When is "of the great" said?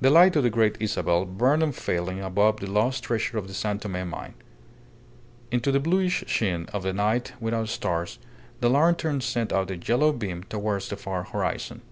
0.36-0.78